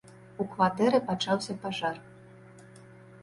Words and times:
У 0.43 0.45
кватэры 0.51 1.01
пачаўся 1.09 1.55
пажар. 1.65 1.95